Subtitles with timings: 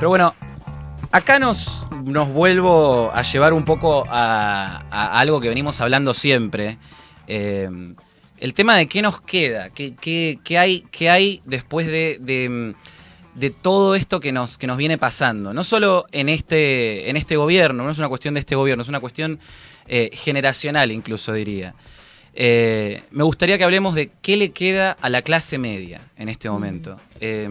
[0.00, 0.34] Pero bueno,
[1.12, 6.78] acá nos, nos vuelvo a llevar un poco a, a algo que venimos hablando siempre.
[7.26, 7.68] Eh,
[8.38, 12.74] el tema de qué nos queda, qué, qué- qué hay, qué hay después de, de-
[13.34, 15.52] de todo esto que nos, que nos viene pasando.
[15.52, 18.88] No solo en este, en este gobierno, no es una cuestión de este gobierno, es
[18.88, 19.38] una cuestión
[19.86, 21.74] eh, generacional incluso diría.
[22.32, 26.48] Eh, me gustaría que hablemos de qué le queda a la clase media en este
[26.48, 26.96] momento.
[27.20, 27.48] Eh,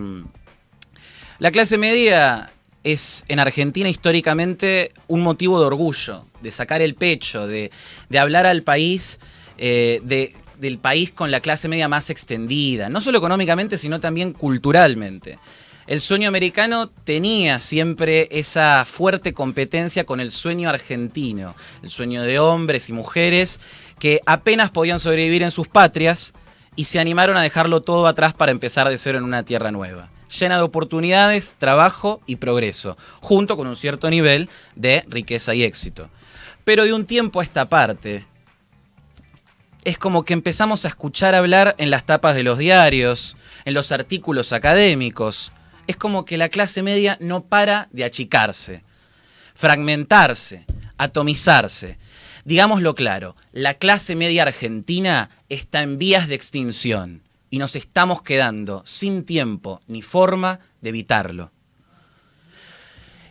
[1.40, 2.52] la clase media
[2.84, 7.72] es en Argentina históricamente un motivo de orgullo, de sacar el pecho, de,
[8.18, 9.20] hablar al país,
[9.58, 14.34] eh, de- del país con la clase media más extendida, no solo económicamente, sino también
[14.34, 15.40] culturalmente.
[15.88, 22.38] El sueño americano tenía siempre esa fuerte competencia con el sueño argentino, el sueño de
[22.40, 23.60] hombres y mujeres
[23.98, 26.34] que apenas podían sobrevivir en sus patrias
[26.76, 30.10] y se animaron a dejarlo todo atrás para empezar de cero en una tierra nueva,
[30.30, 36.10] llena de oportunidades, trabajo y progreso, junto con un cierto nivel de riqueza y éxito.
[36.64, 38.26] Pero de un tiempo a esta parte,
[39.84, 43.92] es como que empezamos a escuchar hablar en las tapas de los diarios, en los
[43.92, 45.52] artículos académicos,
[45.88, 48.84] es como que la clase media no para de achicarse,
[49.56, 50.66] fragmentarse,
[50.98, 51.98] atomizarse.
[52.46, 58.84] Digámoslo claro, la clase media argentina está en vías de extinción y nos estamos quedando
[58.86, 61.52] sin tiempo ni forma de evitarlo.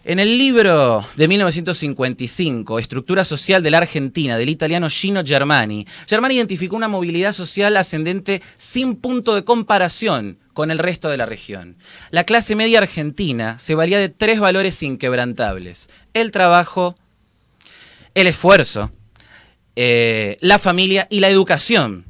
[0.05, 6.37] En el libro de 1955, Estructura Social de la Argentina, del italiano Gino Germani, Germani
[6.37, 11.77] identificó una movilidad social ascendente sin punto de comparación con el resto de la región.
[12.11, 15.91] La clase media argentina se valía de tres valores inquebrantables.
[16.15, 16.97] El trabajo,
[18.15, 18.91] el esfuerzo,
[19.77, 22.07] eh, la familia y la educación.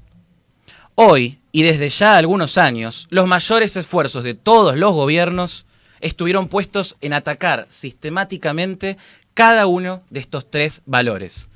[0.94, 5.66] Hoy, y desde ya algunos años, los mayores esfuerzos de todos los gobiernos
[6.00, 8.98] estuvieron puestos en atacar sistemáticamente
[9.34, 11.48] cada uno de estos tres valores.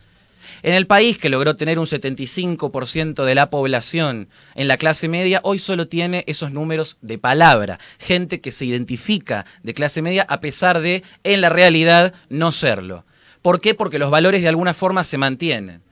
[0.62, 5.40] En el país que logró tener un 75% de la población en la clase media,
[5.42, 7.78] hoy solo tiene esos números de palabra.
[7.98, 13.04] Gente que se identifica de clase media a pesar de, en la realidad, no serlo.
[13.40, 13.74] ¿Por qué?
[13.74, 15.82] Porque los valores de alguna forma se mantienen.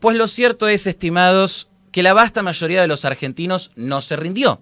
[0.00, 4.60] Pues lo cierto es, estimados, que la vasta mayoría de los argentinos no se rindió.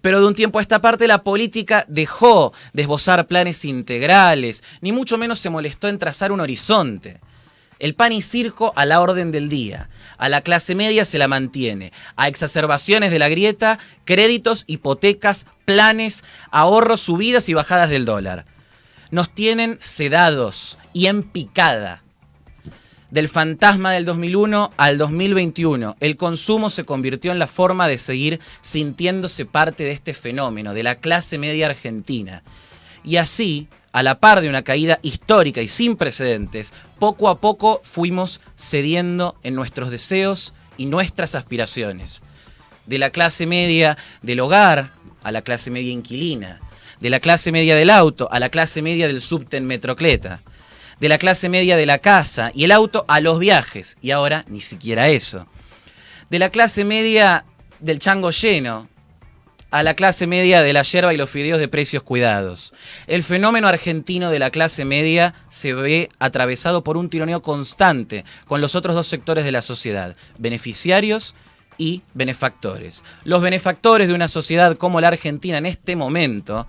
[0.00, 4.92] Pero de un tiempo a esta parte la política dejó de esbozar planes integrales, ni
[4.92, 7.20] mucho menos se molestó en trazar un horizonte.
[7.78, 9.88] El pan y circo a la orden del día.
[10.16, 11.92] A la clase media se la mantiene.
[12.16, 18.46] A exacerbaciones de la grieta, créditos, hipotecas, planes, ahorros, subidas y bajadas del dólar.
[19.10, 22.02] Nos tienen sedados y en picada.
[23.10, 28.38] Del fantasma del 2001 al 2021, el consumo se convirtió en la forma de seguir
[28.60, 32.42] sintiéndose parte de este fenómeno, de la clase media argentina.
[33.02, 37.80] Y así, a la par de una caída histórica y sin precedentes, poco a poco
[37.82, 42.22] fuimos cediendo en nuestros deseos y nuestras aspiraciones.
[42.84, 44.92] De la clase media del hogar
[45.22, 46.60] a la clase media inquilina,
[47.00, 50.42] de la clase media del auto a la clase media del subte metrocleta,
[51.00, 54.44] de la clase media de la casa y el auto a los viajes, y ahora
[54.48, 55.46] ni siquiera eso.
[56.30, 57.44] De la clase media
[57.80, 58.88] del chango lleno
[59.70, 62.72] a la clase media de la yerba y los fideos de precios cuidados.
[63.06, 68.60] El fenómeno argentino de la clase media se ve atravesado por un tironeo constante con
[68.60, 71.34] los otros dos sectores de la sociedad, beneficiarios
[71.76, 73.04] y benefactores.
[73.24, 76.66] Los benefactores de una sociedad como la Argentina en este momento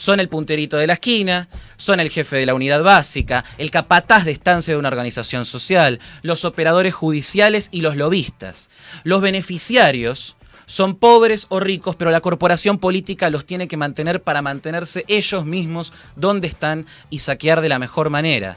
[0.00, 4.24] son el punterito de la esquina, son el jefe de la unidad básica, el capataz
[4.24, 8.70] de estancia de una organización social, los operadores judiciales y los lobistas.
[9.04, 14.40] Los beneficiarios son pobres o ricos, pero la corporación política los tiene que mantener para
[14.40, 18.56] mantenerse ellos mismos donde están y saquear de la mejor manera.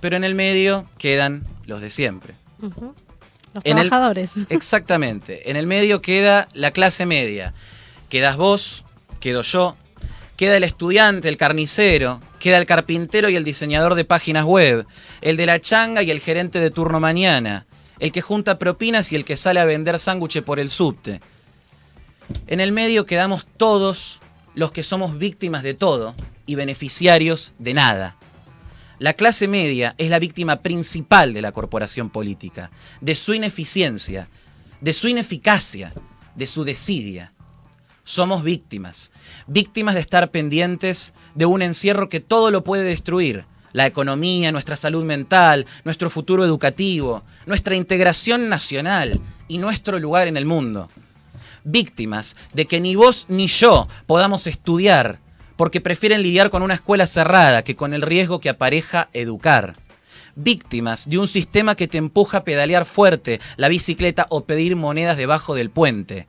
[0.00, 2.34] Pero en el medio quedan los de siempre.
[2.60, 4.32] Los En el- trabajadores.
[4.50, 5.48] Exactamente.
[5.50, 7.54] En el medio queda la clase media.
[8.10, 8.84] Quedas vos,
[9.18, 9.76] quedo yo,
[10.38, 14.86] queda el estudiante, el carnicero, queda el carpintero y el diseñador de páginas web,
[15.20, 17.66] el de la changa y el gerente de turno mañana,
[17.98, 21.20] el que junta propinas y el que sale a vender sándwiches por el subte.
[22.46, 24.20] En el medio quedamos todos
[24.54, 26.14] los que somos víctimas de todo
[26.46, 28.16] y beneficiarios de nada.
[29.00, 32.70] La clase media es la víctima principal de la corporación política,
[33.00, 34.28] de su ineficiencia,
[34.80, 35.94] de su ineficacia,
[36.36, 37.32] de su desidia.
[38.08, 39.12] Somos víctimas,
[39.46, 43.44] víctimas de estar pendientes de un encierro que todo lo puede destruir.
[43.72, 50.38] La economía, nuestra salud mental, nuestro futuro educativo, nuestra integración nacional y nuestro lugar en
[50.38, 50.88] el mundo.
[51.64, 55.18] Víctimas de que ni vos ni yo podamos estudiar
[55.58, 59.76] porque prefieren lidiar con una escuela cerrada que con el riesgo que apareja educar.
[60.34, 65.18] Víctimas de un sistema que te empuja a pedalear fuerte la bicicleta o pedir monedas
[65.18, 66.26] debajo del puente.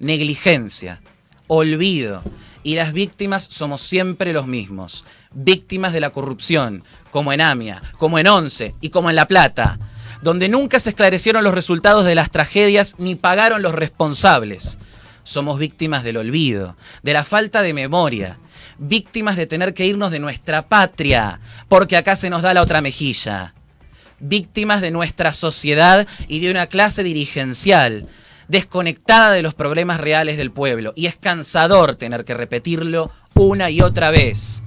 [0.00, 1.00] Negligencia,
[1.46, 2.22] olvido,
[2.62, 5.04] y las víctimas somos siempre los mismos.
[5.32, 9.78] Víctimas de la corrupción, como en Amia, como en Once y como en La Plata,
[10.22, 14.78] donde nunca se esclarecieron los resultados de las tragedias ni pagaron los responsables.
[15.22, 18.38] Somos víctimas del olvido, de la falta de memoria,
[18.78, 22.80] víctimas de tener que irnos de nuestra patria, porque acá se nos da la otra
[22.80, 23.54] mejilla.
[24.20, 28.08] Víctimas de nuestra sociedad y de una clase dirigencial
[28.48, 30.92] desconectada de los problemas reales del pueblo.
[30.96, 34.62] Y es cansador tener que repetirlo una y otra vez.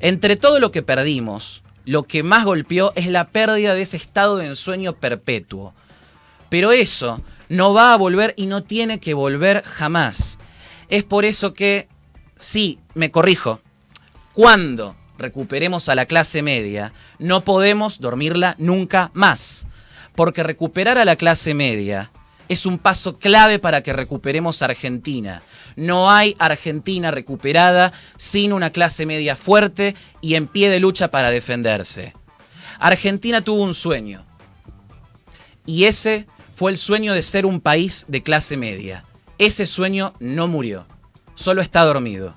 [0.00, 4.36] Entre todo lo que perdimos, lo que más golpeó es la pérdida de ese estado
[4.36, 5.74] de ensueño perpetuo.
[6.48, 10.38] Pero eso no va a volver y no tiene que volver jamás.
[10.88, 11.88] Es por eso que,
[12.36, 13.60] sí, me corrijo,
[14.32, 19.66] cuando recuperemos a la clase media, no podemos dormirla nunca más.
[20.14, 22.10] Porque recuperar a la clase media
[22.48, 25.42] es un paso clave para que recuperemos Argentina.
[25.76, 31.30] No hay Argentina recuperada sin una clase media fuerte y en pie de lucha para
[31.30, 32.14] defenderse.
[32.78, 34.24] Argentina tuvo un sueño.
[35.66, 39.04] Y ese fue el sueño de ser un país de clase media.
[39.36, 40.86] Ese sueño no murió,
[41.34, 42.34] solo está dormido.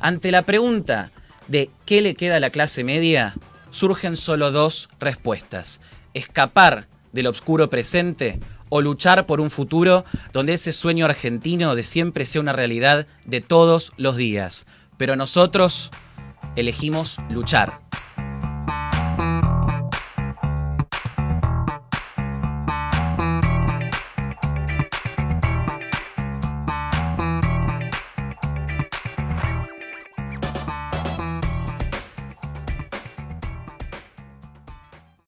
[0.00, 1.10] Ante la pregunta
[1.48, 3.34] de qué le queda a la clase media,
[3.70, 5.80] surgen solo dos respuestas.
[6.14, 8.38] Escapar del oscuro presente
[8.70, 13.42] o luchar por un futuro donde ese sueño argentino de siempre sea una realidad de
[13.42, 14.66] todos los días.
[14.96, 15.90] Pero nosotros
[16.56, 17.80] elegimos luchar.